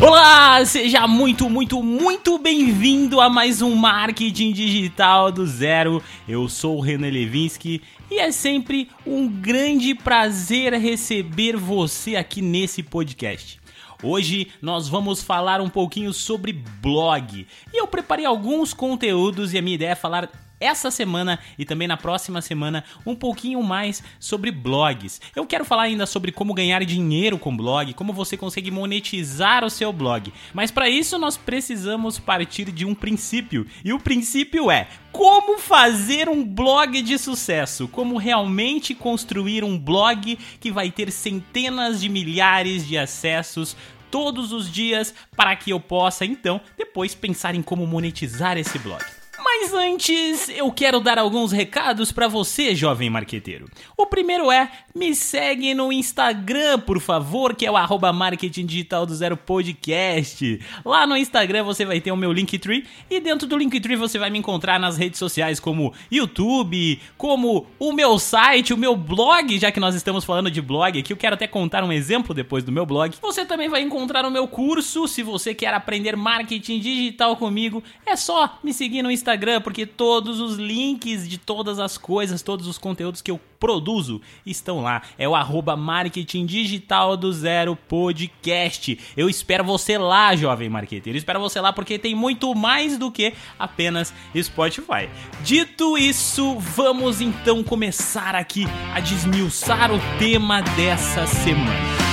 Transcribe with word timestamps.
Olá, 0.00 0.64
seja 0.64 1.08
muito, 1.08 1.50
muito, 1.50 1.82
muito 1.82 2.38
bem-vindo 2.38 3.20
a 3.20 3.28
mais 3.28 3.60
um 3.60 3.74
Marketing 3.74 4.52
Digital 4.52 5.32
do 5.32 5.44
Zero. 5.44 6.00
Eu 6.28 6.48
sou 6.48 6.76
o 6.76 6.80
Renan 6.80 7.10
Levinsky 7.10 7.82
e 8.08 8.20
é 8.20 8.30
sempre 8.30 8.88
um 9.04 9.26
grande 9.26 9.96
prazer 9.96 10.72
receber 10.74 11.56
você 11.56 12.14
aqui 12.14 12.40
nesse 12.40 12.80
podcast. 12.80 13.60
Hoje 14.00 14.46
nós 14.62 14.88
vamos 14.88 15.20
falar 15.20 15.60
um 15.60 15.68
pouquinho 15.68 16.12
sobre 16.12 16.52
blog. 16.52 17.44
E 17.74 17.80
eu 17.80 17.88
preparei 17.88 18.24
alguns 18.24 18.72
conteúdos 18.72 19.52
e 19.52 19.58
a 19.58 19.62
minha 19.62 19.74
ideia 19.74 19.90
é 19.90 19.96
falar 19.96 20.30
essa 20.60 20.90
semana 20.90 21.38
e 21.58 21.64
também 21.64 21.88
na 21.88 21.96
próxima 21.96 22.40
semana 22.40 22.84
um 23.04 23.14
pouquinho 23.14 23.62
mais 23.62 24.02
sobre 24.18 24.50
blogs. 24.50 25.20
Eu 25.34 25.46
quero 25.46 25.64
falar 25.64 25.82
ainda 25.82 26.06
sobre 26.06 26.32
como 26.32 26.54
ganhar 26.54 26.84
dinheiro 26.84 27.38
com 27.38 27.56
blog, 27.56 27.94
como 27.94 28.12
você 28.12 28.36
consegue 28.36 28.70
monetizar 28.70 29.64
o 29.64 29.70
seu 29.70 29.92
blog. 29.92 30.32
Mas 30.52 30.70
para 30.70 30.88
isso 30.88 31.18
nós 31.18 31.36
precisamos 31.36 32.18
partir 32.18 32.70
de 32.70 32.84
um 32.84 32.94
princípio. 32.94 33.66
E 33.84 33.92
o 33.92 34.00
princípio 34.00 34.70
é 34.70 34.88
como 35.12 35.58
fazer 35.58 36.28
um 36.28 36.44
blog 36.44 37.00
de 37.02 37.18
sucesso, 37.18 37.88
como 37.88 38.18
realmente 38.18 38.94
construir 38.94 39.64
um 39.64 39.78
blog 39.78 40.38
que 40.60 40.70
vai 40.70 40.90
ter 40.90 41.10
centenas 41.10 42.00
de 42.00 42.08
milhares 42.08 42.86
de 42.86 42.96
acessos 42.96 43.76
todos 44.10 44.52
os 44.52 44.70
dias 44.70 45.14
para 45.36 45.54
que 45.56 45.70
eu 45.70 45.80
possa 45.80 46.24
então 46.24 46.60
depois 46.76 47.14
pensar 47.14 47.54
em 47.54 47.62
como 47.62 47.86
monetizar 47.86 48.56
esse 48.56 48.78
blog. 48.78 49.17
Mas 49.50 49.72
antes, 49.72 50.50
eu 50.50 50.70
quero 50.70 51.00
dar 51.00 51.18
alguns 51.18 51.52
recados 51.52 52.12
para 52.12 52.28
você, 52.28 52.76
jovem 52.76 53.08
marqueteiro. 53.08 53.66
O 53.96 54.04
primeiro 54.04 54.52
é, 54.52 54.70
me 54.94 55.14
segue 55.14 55.72
no 55.72 55.90
Instagram, 55.90 56.78
por 56.80 57.00
favor, 57.00 57.56
que 57.56 57.64
é 57.64 57.70
o 57.70 57.76
arroba 57.76 58.12
Marketing 58.12 58.66
Digital 58.66 59.06
do 59.06 59.14
Zero 59.14 59.38
Podcast. 59.38 60.60
Lá 60.84 61.06
no 61.06 61.16
Instagram 61.16 61.64
você 61.64 61.86
vai 61.86 61.98
ter 61.98 62.12
o 62.12 62.16
meu 62.16 62.30
Linktree 62.30 62.84
e 63.10 63.20
dentro 63.20 63.48
do 63.48 63.56
Linktree 63.56 63.96
você 63.96 64.18
vai 64.18 64.28
me 64.28 64.38
encontrar 64.38 64.78
nas 64.78 64.98
redes 64.98 65.18
sociais 65.18 65.58
como 65.58 65.94
YouTube, 66.12 67.00
como 67.16 67.66
o 67.78 67.92
meu 67.92 68.18
site, 68.18 68.74
o 68.74 68.76
meu 68.76 68.94
blog, 68.94 69.58
já 69.58 69.72
que 69.72 69.80
nós 69.80 69.94
estamos 69.94 70.26
falando 70.26 70.50
de 70.50 70.60
blog 70.60 70.98
aqui, 70.98 71.10
eu 71.10 71.16
quero 71.16 71.34
até 71.34 71.46
contar 71.46 71.82
um 71.82 71.92
exemplo 71.92 72.34
depois 72.34 72.62
do 72.62 72.70
meu 72.70 72.84
blog. 72.84 73.16
Você 73.22 73.46
também 73.46 73.70
vai 73.70 73.80
encontrar 73.80 74.26
o 74.26 74.30
meu 74.30 74.46
curso, 74.46 75.08
se 75.08 75.22
você 75.22 75.54
quer 75.54 75.72
aprender 75.72 76.16
marketing 76.16 76.80
digital 76.80 77.34
comigo, 77.34 77.82
é 78.04 78.14
só 78.14 78.58
me 78.62 78.74
seguir 78.74 79.00
no 79.00 79.10
Instagram 79.10 79.38
Instagram, 79.48 79.60
porque 79.60 79.86
todos 79.86 80.40
os 80.40 80.56
links 80.56 81.28
de 81.28 81.38
todas 81.38 81.78
as 81.78 81.96
coisas, 81.96 82.42
todos 82.42 82.66
os 82.66 82.76
conteúdos 82.76 83.22
que 83.22 83.30
eu 83.30 83.40
produzo 83.58 84.20
estão 84.44 84.82
lá. 84.82 85.02
É 85.18 85.28
o 85.28 85.34
arroba 85.34 85.76
marketing 85.76 86.46
digital 86.46 87.16
do 87.16 87.32
zero 87.32 87.74
podcast. 87.74 88.98
Eu 89.16 89.28
espero 89.28 89.64
você 89.64 89.96
lá, 89.96 90.36
jovem 90.36 90.68
marqueteiro. 90.68 91.16
Eu 91.16 91.18
espero 91.18 91.40
você 91.40 91.60
lá 91.60 91.72
porque 91.72 91.98
tem 91.98 92.14
muito 92.14 92.54
mais 92.54 92.98
do 92.98 93.10
que 93.10 93.32
apenas 93.58 94.12
Spotify. 94.36 95.08
Dito 95.42 95.96
isso, 95.96 96.56
vamos 96.58 97.20
então 97.20 97.64
começar 97.64 98.34
aqui 98.34 98.66
a 98.94 99.00
desmiuçar 99.00 99.90
o 99.90 99.98
tema 100.18 100.62
dessa 100.62 101.26
semana 101.26 102.07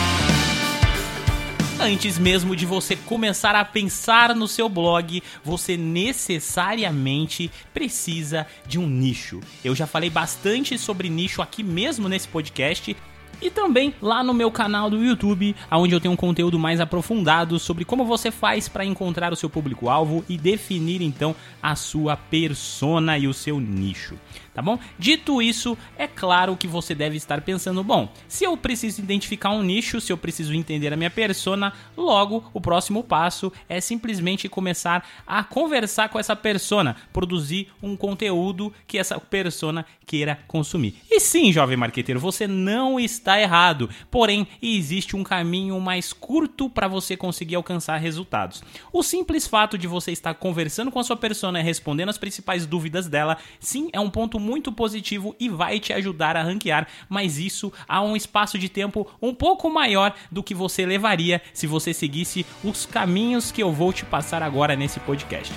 antes 1.79 2.17
mesmo 2.17 2.55
de 2.55 2.65
você 2.65 2.95
começar 2.95 3.55
a 3.55 3.65
pensar 3.65 4.35
no 4.35 4.47
seu 4.47 4.69
blog, 4.69 5.21
você 5.43 5.75
necessariamente 5.75 7.51
precisa 7.73 8.47
de 8.65 8.79
um 8.79 8.87
nicho. 8.87 9.41
Eu 9.63 9.75
já 9.75 9.85
falei 9.85 10.09
bastante 10.09 10.77
sobre 10.77 11.09
nicho 11.09 11.41
aqui 11.41 11.63
mesmo 11.63 12.07
nesse 12.07 12.27
podcast. 12.27 12.95
E 13.41 13.49
também 13.49 13.93
lá 14.01 14.23
no 14.23 14.33
meu 14.33 14.49
canal 14.49 14.89
do 14.89 15.03
YouTube, 15.03 15.53
onde 15.69 15.93
eu 15.93 15.99
tenho 15.99 16.13
um 16.13 16.17
conteúdo 16.17 16.57
mais 16.57 16.79
aprofundado 16.79 17.59
sobre 17.59 17.83
como 17.83 18.05
você 18.05 18.31
faz 18.31 18.69
para 18.69 18.85
encontrar 18.85 19.33
o 19.33 19.35
seu 19.35 19.49
público-alvo 19.49 20.23
e 20.29 20.37
definir 20.37 21.01
então 21.01 21.35
a 21.61 21.75
sua 21.75 22.15
persona 22.15 23.17
e 23.17 23.27
o 23.27 23.33
seu 23.33 23.59
nicho 23.59 24.17
tá 24.55 24.61
bom? 24.61 24.79
Dito 24.97 25.41
isso, 25.41 25.77
é 25.97 26.07
claro 26.07 26.55
que 26.55 26.65
você 26.65 26.95
deve 26.95 27.17
estar 27.17 27.41
pensando, 27.41 27.83
bom, 27.83 28.09
se 28.25 28.45
eu 28.45 28.55
preciso 28.55 29.01
identificar 29.01 29.49
um 29.49 29.61
nicho, 29.61 29.99
se 29.99 30.13
eu 30.13 30.17
preciso 30.17 30.53
entender 30.53 30.93
a 30.93 30.97
minha 30.97 31.11
persona, 31.11 31.73
logo 31.97 32.49
o 32.53 32.61
próximo 32.61 33.03
passo 33.03 33.51
é 33.67 33.81
simplesmente 33.81 34.47
começar 34.47 35.05
a 35.27 35.43
conversar 35.43 36.07
com 36.07 36.17
essa 36.17 36.35
persona, 36.37 36.95
produzir 37.11 37.67
um 37.83 37.97
conteúdo 37.97 38.73
que 38.87 38.97
essa 38.97 39.19
persona 39.19 39.85
queira 40.05 40.39
consumir. 40.47 40.95
E 41.11 41.19
sim, 41.19 41.51
jovem 41.51 41.75
marqueteiro, 41.75 42.19
você 42.19 42.47
não 42.47 42.97
está 42.97 43.41
errado, 43.41 43.89
porém 44.09 44.47
existe 44.61 45.17
um 45.17 45.23
caminho 45.23 45.77
mais 45.81 46.13
curto 46.13 46.69
para 46.69 46.87
você 46.87 47.17
conseguir 47.17 47.55
alcançar 47.55 47.97
resultados. 47.97 48.63
O 48.93 49.03
simples 49.03 49.47
fato 49.47 49.77
de 49.77 49.87
você 49.87 50.11
estar 50.11 50.33
conversando 50.35 50.91
com 50.91 50.99
a 50.99 51.03
sua 51.03 51.17
persona 51.17 51.59
e 51.59 51.63
respondendo 51.63 52.09
as 52.09 52.17
principais 52.17 52.65
dúvidas 52.65 53.07
dela, 53.07 53.37
sim, 53.59 53.89
é 53.91 53.99
um 53.99 54.09
ponto 54.09 54.39
muito 54.45 54.71
positivo 54.71 55.35
e 55.39 55.49
vai 55.49 55.79
te 55.79 55.91
ajudar 55.91 56.37
a 56.37 56.43
ranquear, 56.43 56.87
mas 57.09 57.39
isso 57.39 57.73
a 57.87 58.01
um 58.01 58.15
espaço 58.15 58.59
de 58.59 58.69
tempo 58.69 59.07
um 59.19 59.33
pouco 59.33 59.69
maior 59.69 60.13
do 60.31 60.43
que 60.43 60.53
você 60.53 60.85
levaria 60.85 61.41
se 61.51 61.65
você 61.65 61.93
seguisse 61.93 62.45
os 62.63 62.85
caminhos 62.85 63.51
que 63.51 63.63
eu 63.63 63.71
vou 63.71 63.91
te 63.91 64.05
passar 64.05 64.43
agora 64.43 64.75
nesse 64.75 64.99
podcast. 64.99 65.53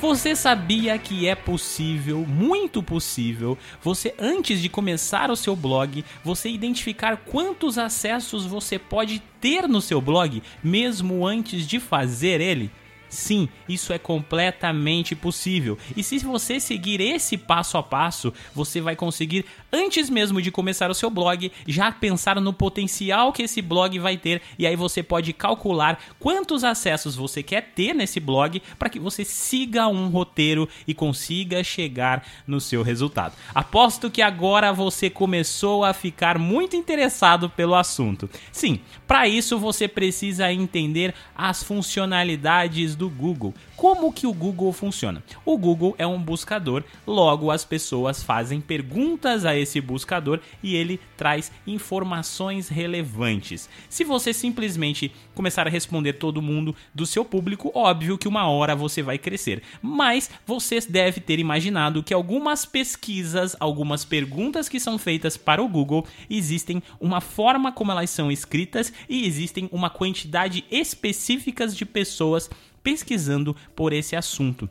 Você 0.00 0.34
sabia 0.34 0.98
que 0.98 1.28
é 1.28 1.34
possível, 1.36 2.26
muito 2.26 2.82
possível, 2.82 3.56
você 3.80 4.12
antes 4.18 4.60
de 4.60 4.68
começar 4.68 5.30
o 5.30 5.36
seu 5.36 5.54
blog, 5.54 6.04
você 6.24 6.48
identificar 6.48 7.18
quantos 7.18 7.78
acessos 7.78 8.44
você 8.44 8.80
pode 8.80 9.22
ter 9.40 9.68
no 9.68 9.80
seu 9.80 10.00
blog, 10.00 10.42
mesmo 10.60 11.24
antes 11.24 11.68
de 11.68 11.78
fazer 11.78 12.40
ele? 12.40 12.68
Sim, 13.12 13.46
isso 13.68 13.92
é 13.92 13.98
completamente 13.98 15.14
possível. 15.14 15.76
E 15.94 16.02
se 16.02 16.16
você 16.20 16.58
seguir 16.58 16.98
esse 16.98 17.36
passo 17.36 17.76
a 17.76 17.82
passo, 17.82 18.32
você 18.54 18.80
vai 18.80 18.96
conseguir, 18.96 19.44
antes 19.72 20.10
mesmo 20.10 20.42
de 20.42 20.50
começar 20.50 20.90
o 20.90 20.94
seu 20.94 21.08
blog, 21.08 21.50
já 21.66 21.90
pensar 21.90 22.40
no 22.40 22.52
potencial 22.52 23.32
que 23.32 23.42
esse 23.42 23.62
blog 23.62 23.98
vai 23.98 24.16
ter. 24.16 24.42
E 24.58 24.66
aí 24.66 24.76
você 24.76 25.02
pode 25.02 25.32
calcular 25.32 25.98
quantos 26.18 26.62
acessos 26.62 27.16
você 27.16 27.42
quer 27.42 27.72
ter 27.74 27.94
nesse 27.94 28.20
blog 28.20 28.60
para 28.78 28.88
que 28.88 28.98
você 28.98 29.24
siga 29.24 29.88
um 29.88 30.08
roteiro 30.08 30.68
e 30.86 30.92
consiga 30.92 31.64
chegar 31.64 32.26
no 32.46 32.60
seu 32.60 32.82
resultado. 32.82 33.34
Aposto 33.54 34.10
que 34.10 34.20
agora 34.20 34.72
você 34.72 35.08
começou 35.08 35.84
a 35.84 35.92
ficar 35.92 36.38
muito 36.38 36.76
interessado 36.76 37.48
pelo 37.48 37.74
assunto. 37.74 38.28
Sim, 38.50 38.80
para 39.06 39.26
isso 39.26 39.58
você 39.58 39.88
precisa 39.88 40.52
entender 40.52 41.14
as 41.34 41.62
funcionalidades 41.62 42.94
do 42.94 43.08
Google. 43.08 43.54
Como 43.82 44.12
que 44.12 44.28
o 44.28 44.32
Google 44.32 44.72
funciona? 44.72 45.24
O 45.44 45.58
Google 45.58 45.96
é 45.98 46.06
um 46.06 46.22
buscador, 46.22 46.84
logo 47.04 47.50
as 47.50 47.64
pessoas 47.64 48.22
fazem 48.22 48.60
perguntas 48.60 49.44
a 49.44 49.56
esse 49.56 49.80
buscador 49.80 50.38
e 50.62 50.76
ele 50.76 51.00
traz 51.16 51.50
informações 51.66 52.68
relevantes. 52.68 53.68
Se 53.88 54.04
você 54.04 54.32
simplesmente 54.32 55.12
começar 55.34 55.66
a 55.66 55.70
responder 55.70 56.12
todo 56.12 56.40
mundo 56.40 56.76
do 56.94 57.04
seu 57.04 57.24
público, 57.24 57.72
óbvio 57.74 58.16
que 58.16 58.28
uma 58.28 58.48
hora 58.48 58.76
você 58.76 59.02
vai 59.02 59.18
crescer. 59.18 59.64
Mas 59.82 60.30
você 60.46 60.78
deve 60.80 61.20
ter 61.20 61.40
imaginado 61.40 62.04
que 62.04 62.14
algumas 62.14 62.64
pesquisas, 62.64 63.56
algumas 63.58 64.04
perguntas 64.04 64.68
que 64.68 64.78
são 64.78 64.96
feitas 64.96 65.36
para 65.36 65.60
o 65.60 65.66
Google, 65.66 66.06
existem 66.30 66.80
uma 67.00 67.20
forma 67.20 67.72
como 67.72 67.90
elas 67.90 68.10
são 68.10 68.30
escritas 68.30 68.92
e 69.08 69.26
existem 69.26 69.68
uma 69.72 69.90
quantidade 69.90 70.64
específicas 70.70 71.74
de 71.74 71.84
pessoas 71.84 72.48
pesquisando 72.82 73.56
por 73.74 73.92
esse 73.92 74.16
assunto. 74.16 74.68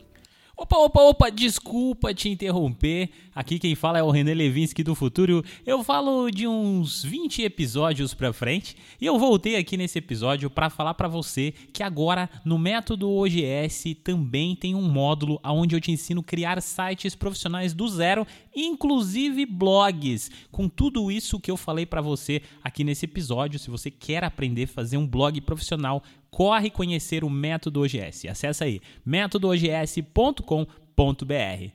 Opa, 0.62 0.76
opa, 0.76 1.00
opa, 1.00 1.30
desculpa 1.30 2.14
te 2.14 2.28
interromper. 2.28 3.08
Aqui 3.34 3.58
quem 3.58 3.74
fala 3.74 3.98
é 3.98 4.02
o 4.02 4.10
René 4.10 4.34
Levinsky 4.34 4.84
do 4.84 4.94
futuro. 4.94 5.42
Eu 5.66 5.82
falo 5.82 6.30
de 6.30 6.46
uns 6.46 7.02
20 7.02 7.42
episódios 7.42 8.14
pra 8.14 8.32
frente 8.32 8.76
e 9.00 9.06
eu 9.06 9.18
voltei 9.18 9.56
aqui 9.56 9.76
nesse 9.76 9.98
episódio 9.98 10.48
para 10.48 10.70
falar 10.70 10.94
para 10.94 11.08
você 11.08 11.52
que 11.72 11.82
agora 11.82 12.30
no 12.44 12.58
método 12.58 13.10
OGS 13.10 13.96
também 14.04 14.54
tem 14.54 14.74
um 14.74 14.88
módulo 14.88 15.40
onde 15.42 15.74
eu 15.74 15.80
te 15.80 15.90
ensino 15.90 16.22
criar 16.22 16.62
sites 16.62 17.16
profissionais 17.16 17.74
do 17.74 17.88
zero, 17.88 18.24
inclusive 18.54 19.44
blogs. 19.46 20.30
Com 20.52 20.68
tudo 20.68 21.10
isso 21.10 21.40
que 21.40 21.50
eu 21.50 21.56
falei 21.56 21.86
para 21.86 22.00
você 22.00 22.40
aqui 22.62 22.84
nesse 22.84 23.06
episódio, 23.06 23.58
se 23.58 23.70
você 23.70 23.90
quer 23.90 24.22
aprender 24.22 24.64
a 24.64 24.68
fazer 24.68 24.96
um 24.96 25.08
blog 25.08 25.40
profissional 25.40 26.04
corre 26.32 26.70
conhecer 26.70 27.22
o 27.22 27.30
Método 27.30 27.82
OGS. 27.82 28.26
Acesse 28.26 28.64
aí 28.64 28.80
métodoogs.com.br. 29.04 31.70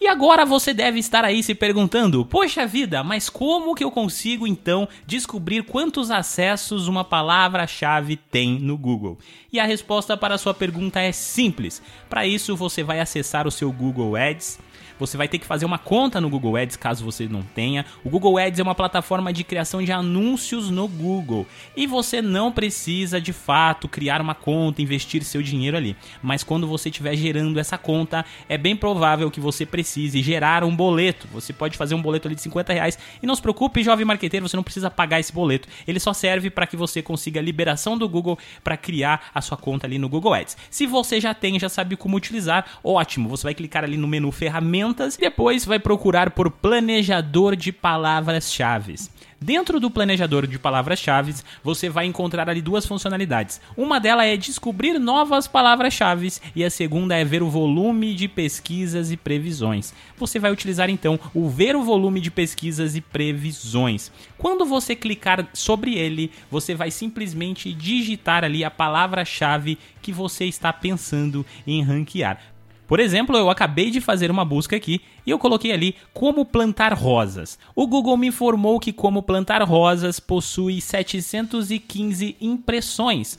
E 0.00 0.06
agora 0.06 0.46
você 0.46 0.72
deve 0.72 1.00
estar 1.00 1.24
aí 1.24 1.42
se 1.42 1.54
perguntando: 1.54 2.24
poxa 2.24 2.66
vida, 2.66 3.02
mas 3.02 3.28
como 3.28 3.74
que 3.74 3.82
eu 3.82 3.90
consigo 3.90 4.46
então 4.46 4.88
descobrir 5.06 5.64
quantos 5.64 6.10
acessos 6.10 6.86
uma 6.86 7.04
palavra-chave 7.04 8.16
tem 8.16 8.60
no 8.60 8.78
Google? 8.78 9.18
E 9.52 9.58
a 9.58 9.64
resposta 9.64 10.16
para 10.16 10.36
a 10.36 10.38
sua 10.38 10.54
pergunta 10.54 11.00
é 11.00 11.10
simples. 11.10 11.82
Para 12.08 12.26
isso 12.26 12.54
você 12.54 12.84
vai 12.84 13.00
acessar 13.00 13.46
o 13.46 13.50
seu 13.50 13.72
Google 13.72 14.14
Ads 14.14 14.60
você 14.98 15.16
vai 15.16 15.28
ter 15.28 15.38
que 15.38 15.46
fazer 15.46 15.64
uma 15.64 15.78
conta 15.78 16.20
no 16.20 16.28
Google 16.28 16.56
Ads 16.56 16.76
caso 16.76 17.04
você 17.04 17.28
não 17.28 17.42
tenha. 17.42 17.84
O 18.04 18.10
Google 18.10 18.38
Ads 18.38 18.58
é 18.58 18.62
uma 18.62 18.74
plataforma 18.74 19.32
de 19.32 19.44
criação 19.44 19.82
de 19.82 19.92
anúncios 19.92 20.70
no 20.70 20.88
Google 20.88 21.46
e 21.76 21.86
você 21.86 22.20
não 22.20 22.50
precisa 22.50 23.20
de 23.20 23.32
fato 23.32 23.88
criar 23.88 24.20
uma 24.20 24.34
conta, 24.34 24.82
investir 24.82 25.22
seu 25.22 25.42
dinheiro 25.42 25.76
ali. 25.76 25.96
Mas 26.22 26.42
quando 26.42 26.66
você 26.66 26.88
estiver 26.88 27.14
gerando 27.14 27.58
essa 27.60 27.78
conta, 27.78 28.24
é 28.48 28.58
bem 28.58 28.74
provável 28.74 29.30
que 29.30 29.40
você 29.40 29.64
precise 29.64 30.22
gerar 30.22 30.64
um 30.64 30.74
boleto. 30.74 31.28
Você 31.32 31.52
pode 31.52 31.76
fazer 31.76 31.94
um 31.94 32.02
boleto 32.02 32.26
ali 32.26 32.34
de 32.34 32.42
50 32.42 32.72
reais 32.72 32.98
e 33.22 33.26
não 33.26 33.34
se 33.34 33.42
preocupe, 33.42 33.82
jovem 33.82 34.04
marqueteiro, 34.04 34.48
você 34.48 34.56
não 34.56 34.64
precisa 34.64 34.90
pagar 34.90 35.20
esse 35.20 35.32
boleto. 35.32 35.68
Ele 35.86 36.00
só 36.00 36.12
serve 36.12 36.50
para 36.50 36.66
que 36.66 36.76
você 36.76 37.02
consiga 37.02 37.40
a 37.40 37.42
liberação 37.42 37.96
do 37.96 38.08
Google 38.08 38.38
para 38.64 38.76
criar 38.76 39.30
a 39.34 39.40
sua 39.40 39.56
conta 39.56 39.86
ali 39.86 39.98
no 39.98 40.08
Google 40.08 40.34
Ads. 40.34 40.56
Se 40.70 40.86
você 40.86 41.20
já 41.20 41.34
tem, 41.34 41.58
já 41.58 41.68
sabe 41.68 41.96
como 41.96 42.16
utilizar, 42.16 42.64
ótimo. 42.82 43.28
Você 43.28 43.44
vai 43.44 43.54
clicar 43.54 43.84
ali 43.84 43.96
no 43.96 44.08
menu 44.08 44.30
ferramentas 44.32 44.87
e 44.90 45.20
depois 45.20 45.64
vai 45.64 45.78
procurar 45.78 46.30
por 46.30 46.50
planejador 46.50 47.56
de 47.56 47.72
palavras-chave. 47.72 48.96
Dentro 49.40 49.78
do 49.78 49.88
planejador 49.88 50.48
de 50.48 50.58
palavras-chave, 50.58 51.32
você 51.62 51.88
vai 51.88 52.06
encontrar 52.06 52.50
ali 52.50 52.60
duas 52.60 52.84
funcionalidades. 52.84 53.60
Uma 53.76 54.00
delas 54.00 54.26
é 54.26 54.36
descobrir 54.36 54.98
novas 54.98 55.46
palavras-chave 55.46 56.32
e 56.56 56.64
a 56.64 56.70
segunda 56.70 57.14
é 57.14 57.24
ver 57.24 57.40
o 57.40 57.48
volume 57.48 58.14
de 58.14 58.26
pesquisas 58.26 59.12
e 59.12 59.16
previsões. 59.16 59.94
Você 60.16 60.40
vai 60.40 60.50
utilizar 60.50 60.90
então 60.90 61.20
o 61.32 61.48
ver 61.48 61.76
o 61.76 61.84
volume 61.84 62.20
de 62.20 62.32
pesquisas 62.32 62.96
e 62.96 63.00
previsões. 63.00 64.10
Quando 64.36 64.66
você 64.66 64.96
clicar 64.96 65.48
sobre 65.52 65.94
ele, 65.94 66.32
você 66.50 66.74
vai 66.74 66.90
simplesmente 66.90 67.72
digitar 67.72 68.42
ali 68.42 68.64
a 68.64 68.70
palavra-chave 68.70 69.78
que 70.02 70.10
você 70.10 70.46
está 70.46 70.72
pensando 70.72 71.46
em 71.64 71.80
ranquear. 71.80 72.57
Por 72.88 72.98
exemplo, 72.98 73.36
eu 73.36 73.50
acabei 73.50 73.90
de 73.90 74.00
fazer 74.00 74.30
uma 74.30 74.46
busca 74.46 74.74
aqui 74.74 75.02
e 75.26 75.30
eu 75.30 75.38
coloquei 75.38 75.70
ali 75.70 75.94
como 76.14 76.46
plantar 76.46 76.94
rosas. 76.94 77.58
O 77.76 77.86
Google 77.86 78.16
me 78.16 78.28
informou 78.28 78.80
que 78.80 78.94
como 78.94 79.22
plantar 79.22 79.62
rosas 79.62 80.18
possui 80.18 80.80
715 80.80 82.34
impressões. 82.40 83.38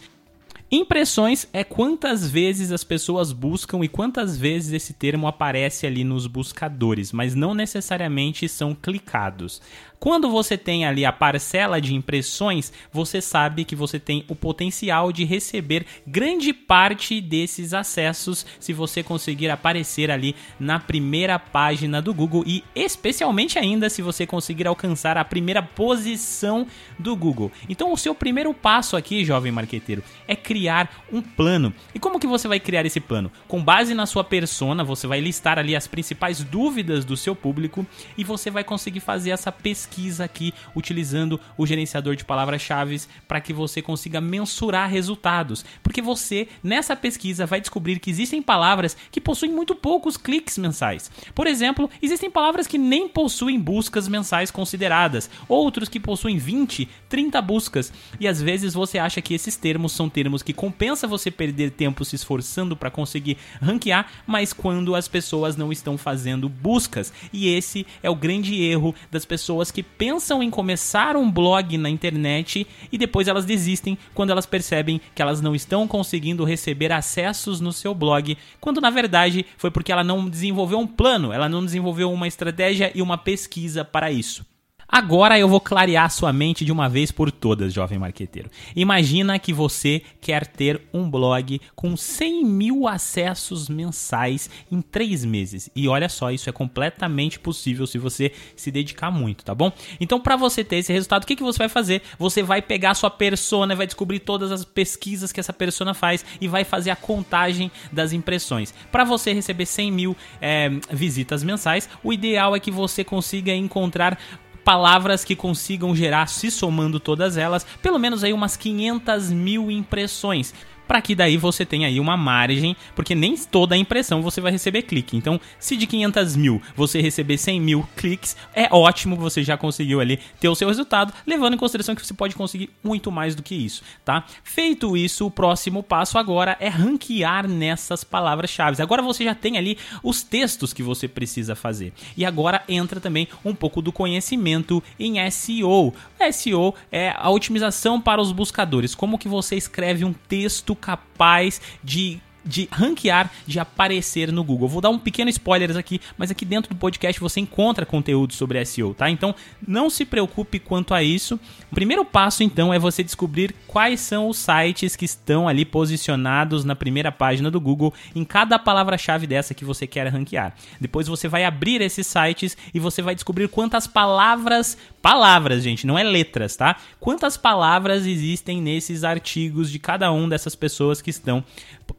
Impressões 0.71 1.47
é 1.51 1.63
quantas 1.63 2.29
vezes 2.29 2.71
as 2.71 2.83
pessoas 2.83 3.31
buscam 3.31 3.83
e 3.83 3.87
quantas 3.87 4.37
vezes 4.37 4.71
esse 4.71 4.93
termo 4.93 5.27
aparece 5.27 5.87
ali 5.87 6.03
nos 6.03 6.27
buscadores, 6.27 7.11
mas 7.11 7.33
não 7.33 7.55
necessariamente 7.55 8.47
são 8.47 8.75
clicados. 8.75 9.63
Quando 9.99 10.29
você 10.29 10.57
tem 10.57 10.85
ali 10.85 11.03
a 11.03 11.11
parcela 11.11 11.81
de 11.81 11.93
impressões, 11.93 12.71
você 12.89 13.19
sabe 13.19 13.65
que 13.65 13.75
você 13.75 13.99
tem 13.99 14.23
o 14.29 14.35
potencial 14.35 15.11
de 15.11 15.25
receber 15.25 15.85
grande 16.07 16.53
parte 16.53 17.19
desses 17.19 17.73
acessos 17.73 18.45
se 18.61 18.71
você 18.71 19.03
conseguir 19.03 19.49
aparecer 19.49 20.09
ali 20.09 20.37
na 20.57 20.79
primeira 20.79 21.37
página 21.37 22.01
do 22.01 22.13
Google 22.13 22.45
e 22.47 22.63
especialmente 22.73 23.59
ainda 23.59 23.89
se 23.89 24.01
você 24.01 24.25
conseguir 24.25 24.67
alcançar 24.67 25.17
a 25.17 25.25
primeira 25.25 25.61
posição 25.61 26.65
do 26.97 27.13
Google. 27.13 27.51
Então 27.67 27.91
o 27.91 27.97
seu 27.97 28.15
primeiro 28.15 28.53
passo 28.53 28.95
aqui, 28.95 29.25
jovem 29.25 29.51
marqueteiro, 29.51 30.01
é 30.25 30.35
criar 30.35 31.03
um 31.11 31.21
plano. 31.21 31.73
E 31.93 31.99
como 31.99 32.21
que 32.21 32.27
você 32.27 32.47
vai 32.47 32.59
criar 32.61 32.85
esse 32.85 33.01
plano? 33.01 33.29
Com 33.49 33.61
base 33.61 33.93
na 33.93 34.05
sua 34.05 34.23
persona, 34.23 34.81
você 34.81 35.05
vai 35.07 35.19
listar 35.19 35.59
ali 35.59 35.75
as 35.75 35.87
principais 35.87 36.41
dúvidas 36.41 37.03
do 37.03 37.17
seu 37.17 37.35
público 37.35 37.85
e 38.17 38.23
você 38.23 38.49
vai 38.49 38.63
conseguir 38.63 39.01
fazer 39.01 39.31
essa 39.31 39.51
pesquisa 39.51 39.88
pesquisa 39.89 40.23
aqui 40.23 40.53
utilizando 40.75 41.39
o 41.57 41.65
gerenciador 41.65 42.15
de 42.15 42.23
palavras-chave 42.23 43.01
para 43.27 43.41
que 43.41 43.51
você 43.51 43.81
consiga 43.81 44.21
mensurar 44.21 44.89
resultados. 44.89 45.65
Porque 45.81 46.01
você, 46.01 46.47
nessa 46.63 46.95
pesquisa, 46.95 47.45
vai 47.45 47.59
descobrir 47.59 47.99
que 47.99 48.09
existem 48.09 48.41
palavras 48.41 48.95
que 49.11 49.19
possuem 49.19 49.51
muito 49.51 49.75
poucos 49.75 50.15
cliques 50.15 50.57
mensais. 50.57 51.11
Por 51.33 51.47
exemplo, 51.47 51.89
existem 52.01 52.29
palavras 52.29 52.67
que 52.67 52.77
nem 52.77 53.07
possuem 53.07 53.59
buscas 53.59 54.07
mensais 54.07 54.51
consideradas, 54.51 55.29
outros 55.47 55.89
que 55.89 55.99
possuem 55.99 56.37
20, 56.37 56.87
30 57.07 57.41
buscas. 57.41 57.91
E 58.19 58.27
às 58.27 58.41
vezes 58.41 58.73
você 58.73 58.99
acha 58.99 59.21
que 59.21 59.33
esses 59.33 59.55
termos 59.55 59.91
são 59.91 60.09
termos 60.09 60.43
que 60.43 60.53
compensa 60.53 61.07
você 61.07 61.31
perder 61.31 61.71
tempo 61.71 62.05
se 62.05 62.15
esforçando 62.15 62.75
para 62.75 62.91
conseguir 62.91 63.37
ranquear, 63.61 64.07
mas 64.27 64.53
quando 64.53 64.95
as 64.95 65.07
pessoas 65.07 65.55
não 65.55 65.71
estão 65.71 65.97
fazendo 65.97 66.47
buscas. 66.47 67.11
E 67.33 67.47
esse 67.47 67.85
é 68.03 68.09
o 68.09 68.15
grande 68.15 68.61
erro 68.61 68.93
das 69.11 69.25
pessoas 69.25 69.71
que 69.71 69.78
que 69.79 69.83
pensam 69.83 70.43
em 70.43 70.49
começar 70.49 71.15
um 71.15 71.31
blog 71.31 71.77
na 71.77 71.89
internet 71.89 72.67
e 72.91 72.97
depois 72.97 73.29
elas 73.29 73.45
desistem 73.45 73.97
quando 74.13 74.29
elas 74.29 74.45
percebem 74.45 74.99
que 75.15 75.21
elas 75.21 75.39
não 75.39 75.55
estão 75.55 75.87
conseguindo 75.87 76.43
receber 76.43 76.91
acessos 76.91 77.61
no 77.61 77.71
seu 77.71 77.95
blog, 77.95 78.37
quando 78.59 78.81
na 78.81 78.89
verdade 78.89 79.45
foi 79.55 79.71
porque 79.71 79.89
ela 79.89 80.03
não 80.03 80.29
desenvolveu 80.29 80.79
um 80.79 80.87
plano, 80.87 81.31
ela 81.31 81.47
não 81.47 81.63
desenvolveu 81.63 82.11
uma 82.11 82.27
estratégia 82.27 82.91
e 82.93 83.01
uma 83.01 83.17
pesquisa 83.17 83.85
para 83.85 84.11
isso. 84.11 84.45
Agora 84.91 85.37
eu 85.37 85.47
vou 85.47 85.61
clarear 85.61 86.09
sua 86.09 86.33
mente 86.33 86.65
de 86.65 86.71
uma 86.71 86.89
vez 86.89 87.11
por 87.11 87.31
todas, 87.31 87.71
jovem 87.71 87.99
marqueteiro. 87.99 88.49
Imagina 88.75 89.37
que 89.37 89.53
você 89.53 90.01
quer 90.19 90.47
ter 90.47 90.81
um 90.91 91.07
blog 91.07 91.61
com 91.75 91.95
100 91.95 92.43
mil 92.43 92.87
acessos 92.87 93.69
mensais 93.69 94.49
em 94.71 94.81
3 94.81 95.25
meses. 95.25 95.69
E 95.75 95.87
olha 95.87 96.09
só, 96.09 96.31
isso 96.31 96.49
é 96.49 96.51
completamente 96.51 97.39
possível 97.39 97.85
se 97.85 97.99
você 97.99 98.31
se 98.55 98.71
dedicar 98.71 99.11
muito, 99.11 99.45
tá 99.45 99.53
bom? 99.53 99.71
Então, 99.99 100.19
para 100.19 100.35
você 100.35 100.63
ter 100.63 100.77
esse 100.77 100.91
resultado, 100.91 101.23
o 101.23 101.27
que, 101.27 101.35
que 101.35 101.43
você 101.43 101.59
vai 101.59 101.69
fazer? 101.69 102.01
Você 102.17 102.41
vai 102.41 102.59
pegar 102.59 102.95
sua 102.95 103.11
persona, 103.11 103.75
vai 103.75 103.85
descobrir 103.85 104.19
todas 104.19 104.51
as 104.51 104.65
pesquisas 104.65 105.31
que 105.31 105.39
essa 105.39 105.53
persona 105.53 105.93
faz 105.93 106.25
e 106.41 106.47
vai 106.47 106.63
fazer 106.63 106.89
a 106.89 106.95
contagem 106.95 107.71
das 107.91 108.11
impressões. 108.11 108.73
Para 108.91 109.03
você 109.03 109.33
receber 109.33 109.67
100 109.67 109.91
mil 109.91 110.17
é, 110.41 110.71
visitas 110.89 111.43
mensais, 111.43 111.87
o 112.03 112.11
ideal 112.11 112.55
é 112.55 112.59
que 112.59 112.71
você 112.71 113.03
consiga 113.03 113.53
encontrar 113.53 114.17
palavras 114.63 115.25
que 115.25 115.35
consigam 115.35 115.95
gerar, 115.95 116.27
se 116.27 116.51
somando 116.51 116.99
todas 116.99 117.37
elas, 117.37 117.65
pelo 117.81 117.99
menos 117.99 118.23
aí 118.23 118.33
umas 118.33 118.55
500 118.55 119.31
mil 119.31 119.71
impressões 119.71 120.53
para 120.89 121.03
que 121.03 121.13
daí 121.13 121.37
você 121.37 121.63
tenha 121.63 121.87
aí 121.87 121.99
uma 121.99 122.17
margem, 122.17 122.75
porque 122.95 123.13
nem 123.13 123.37
toda 123.37 123.77
impressão 123.77 124.23
você 124.23 124.41
vai 124.41 124.51
receber 124.51 124.81
clique. 124.81 125.15
Então, 125.15 125.39
se 125.59 125.77
de 125.77 125.85
500 125.85 126.35
mil 126.35 126.59
você 126.75 126.99
receber 126.99 127.37
100 127.37 127.61
mil 127.61 127.87
cliques, 127.95 128.35
é 128.55 128.67
ótimo, 128.71 129.15
você 129.15 129.43
já 129.43 129.55
conseguiu 129.55 130.01
ali 130.01 130.19
ter 130.39 130.49
o 130.49 130.55
seu 130.55 130.67
resultado, 130.67 131.13
levando 131.27 131.53
em 131.53 131.57
consideração 131.57 131.93
que 131.93 132.03
você 132.03 132.15
pode 132.15 132.33
conseguir 132.33 132.71
muito 132.83 133.11
mais 133.11 133.35
do 133.35 133.43
que 133.43 133.53
isso, 133.53 133.83
tá? 134.03 134.25
Feito 134.43 134.97
isso, 134.97 135.27
o 135.27 135.31
próximo 135.31 135.83
passo 135.83 136.17
agora 136.17 136.57
é 136.59 136.69
ranquear 136.69 137.47
nessas 137.47 138.03
palavras-chave. 138.03 138.81
Agora 138.81 139.03
você 139.03 139.23
já 139.23 139.35
tem 139.35 139.59
ali 139.59 139.77
os 140.01 140.23
textos 140.23 140.73
que 140.73 140.81
você 140.81 141.07
precisa 141.07 141.55
fazer. 141.55 141.93
E 142.17 142.25
agora 142.25 142.63
entra 142.67 142.99
também 142.99 143.27
um 143.45 143.53
pouco 143.53 143.79
do 143.79 143.91
conhecimento 143.91 144.81
em 144.99 145.17
SEO. 145.29 145.93
SEO 146.31 146.73
é 146.91 147.13
a 147.15 147.29
otimização 147.29 148.01
para 148.01 148.19
os 148.19 148.31
buscadores. 148.31 148.95
Como 148.95 149.19
que 149.19 149.27
você 149.27 149.55
escreve 149.55 150.03
um 150.03 150.13
texto 150.13 150.78
capaz 150.79 151.61
de 151.83 152.19
de 152.45 152.67
ranquear, 152.71 153.31
de 153.45 153.59
aparecer 153.59 154.31
no 154.31 154.43
Google. 154.43 154.67
Vou 154.67 154.81
dar 154.81 154.89
um 154.89 154.99
pequeno 154.99 155.29
spoiler 155.29 155.75
aqui, 155.77 155.99
mas 156.17 156.31
aqui 156.31 156.45
dentro 156.45 156.73
do 156.73 156.77
podcast 156.77 157.19
você 157.19 157.39
encontra 157.39 157.85
conteúdo 157.85 158.33
sobre 158.33 158.63
SEO, 158.65 158.93
tá? 158.93 159.09
Então 159.09 159.35
não 159.65 159.89
se 159.89 160.05
preocupe 160.05 160.59
quanto 160.59 160.93
a 160.93 161.03
isso. 161.03 161.39
O 161.71 161.75
primeiro 161.75 162.03
passo 162.03 162.43
então 162.43 162.73
é 162.73 162.79
você 162.79 163.03
descobrir 163.03 163.53
quais 163.67 163.99
são 163.99 164.29
os 164.29 164.37
sites 164.37 164.95
que 164.95 165.05
estão 165.05 165.47
ali 165.47 165.65
posicionados 165.65 166.63
na 166.63 166.75
primeira 166.75 167.11
página 167.11 167.51
do 167.51 167.59
Google 167.59 167.93
em 168.15 168.23
cada 168.23 168.57
palavra-chave 168.57 169.27
dessa 169.27 169.53
que 169.53 169.65
você 169.65 169.85
quer 169.85 170.07
ranquear. 170.07 170.55
Depois 170.79 171.07
você 171.07 171.27
vai 171.27 171.43
abrir 171.43 171.81
esses 171.81 172.07
sites 172.07 172.57
e 172.73 172.79
você 172.79 173.01
vai 173.01 173.15
descobrir 173.15 173.47
quantas 173.47 173.87
palavras, 173.87 174.77
palavras, 175.01 175.63
gente, 175.63 175.85
não 175.85 175.97
é 175.97 176.03
letras, 176.03 176.55
tá? 176.55 176.75
Quantas 176.99 177.37
palavras 177.37 178.05
existem 178.05 178.61
nesses 178.61 179.03
artigos 179.03 179.69
de 179.69 179.79
cada 179.79 180.11
um 180.11 180.27
dessas 180.27 180.55
pessoas 180.55 181.01
que 181.01 181.09
estão 181.09 181.43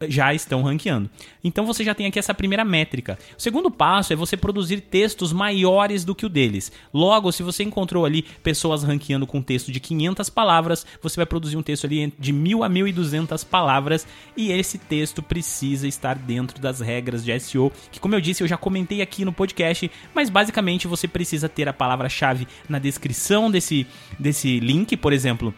já 0.09 0.33
estão 0.35 0.63
ranqueando. 0.63 1.11
Então 1.43 1.67
você 1.67 1.85
já 1.85 1.95
tem 1.95 2.07
aqui 2.07 2.19
essa 2.19 2.35
primeira 2.35 2.65
métrica. 2.65 3.19
O 3.39 3.41
segundo 3.41 3.71
passo 3.71 4.13
é 4.13 4.17
você 4.17 4.37
produzir 4.37 4.81
textos 4.81 5.33
maiores 5.33 6.05
do 6.05 6.15
que 6.15 6.27
o 6.27 6.29
deles. 6.29 6.73
Logo, 6.93 7.33
se 7.33 7.43
você 7.43 7.63
encontrou 7.63 8.05
ali 8.05 8.23
pessoas 8.43 8.83
ranqueando 8.83 9.27
com 9.27 9.43
texto 9.43 9.73
de 9.73 9.81
500 9.81 10.29
palavras, 10.31 10.87
você 11.03 11.17
vai 11.17 11.27
produzir 11.27 11.57
um 11.57 11.63
texto 11.63 11.85
ali 11.85 12.13
de 12.19 12.33
1000 12.33 12.65
a 12.65 12.69
1200 12.69 13.45
palavras 13.45 14.07
e 14.37 14.53
esse 14.53 14.79
texto 14.79 15.23
precisa 15.23 15.87
estar 15.87 16.17
dentro 16.17 16.61
das 16.61 16.81
regras 16.81 17.25
de 17.25 17.39
SEO, 17.41 17.73
que 17.91 18.01
como 18.01 18.15
eu 18.15 18.21
disse, 18.21 18.43
eu 18.43 18.49
já 18.49 18.57
comentei 18.57 19.03
aqui 19.03 19.25
no 19.25 19.33
podcast, 19.33 19.91
mas 20.15 20.31
basicamente 20.31 20.87
você 20.87 21.07
precisa 21.07 21.49
ter 21.49 21.69
a 21.69 21.73
palavra-chave 21.73 22.47
na 22.69 22.79
descrição 22.79 23.51
desse 23.51 23.87
desse 24.19 24.61
link, 24.61 24.97
por 24.97 25.13
exemplo, 25.13 25.55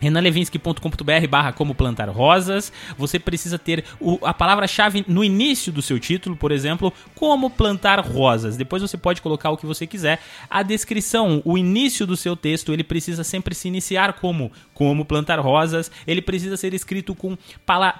renanlevinsky.com.br 0.00 1.28
barra 1.28 1.52
como 1.52 1.74
plantar 1.74 2.08
rosas. 2.08 2.72
Você 2.96 3.18
precisa 3.18 3.58
ter 3.58 3.84
o, 4.00 4.18
a 4.22 4.34
palavra-chave 4.34 5.04
no 5.08 5.24
início 5.24 5.72
do 5.72 5.82
seu 5.82 5.98
título, 5.98 6.36
por 6.36 6.52
exemplo, 6.52 6.92
como 7.14 7.50
plantar 7.50 8.00
rosas. 8.00 8.56
Depois 8.56 8.82
você 8.82 8.96
pode 8.96 9.22
colocar 9.22 9.50
o 9.50 9.56
que 9.56 9.66
você 9.66 9.86
quiser. 9.86 10.20
A 10.48 10.62
descrição, 10.62 11.42
o 11.44 11.56
início 11.56 12.06
do 12.06 12.16
seu 12.16 12.36
texto, 12.36 12.72
ele 12.72 12.84
precisa 12.84 13.24
sempre 13.24 13.54
se 13.54 13.68
iniciar 13.68 14.14
como 14.14 14.50
como 14.76 15.06
plantar 15.06 15.40
rosas. 15.40 15.90
Ele 16.06 16.20
precisa 16.20 16.56
ser 16.56 16.74
escrito 16.74 17.14
com 17.14 17.36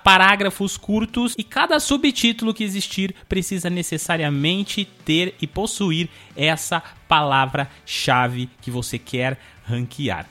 parágrafos 0.04 0.76
curtos 0.76 1.34
e 1.38 1.42
cada 1.42 1.80
subtítulo 1.80 2.52
que 2.52 2.62
existir 2.62 3.14
precisa 3.28 3.70
necessariamente 3.70 4.84
ter 5.04 5.34
e 5.40 5.46
possuir 5.46 6.08
essa 6.36 6.82
palavra-chave 7.08 8.50
que 8.60 8.70
você 8.70 8.98
quer 8.98 9.38
ranquear. 9.66 10.26